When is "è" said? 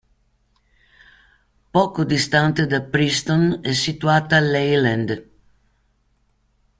3.61-3.71